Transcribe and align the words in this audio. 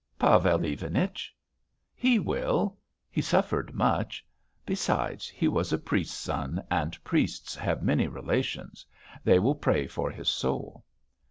"Pavel 0.17 0.65
Ivanich." 0.65 1.31
"He 1.93 2.17
will. 2.17 2.79
He 3.11 3.21
suffered 3.21 3.75
much. 3.75 4.25
Besides, 4.65 5.29
he 5.29 5.47
was 5.47 5.71
a 5.71 5.77
priest's 5.77 6.17
son, 6.17 6.63
and 6.71 7.03
priests 7.03 7.53
have 7.55 7.83
many 7.83 8.07
relations. 8.07 8.83
They 9.23 9.37
will 9.37 9.53
pray 9.53 9.85
for 9.85 10.09
his 10.09 10.27
soul." 10.27 10.85